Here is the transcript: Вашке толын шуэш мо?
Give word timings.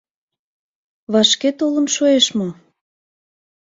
Вашке 1.13 1.49
толын 1.59 1.85
шуэш 1.95 2.27
мо? 2.37 2.49